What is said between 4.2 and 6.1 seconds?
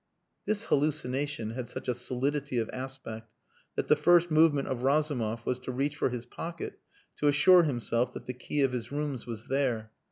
movement of Razumov was to reach for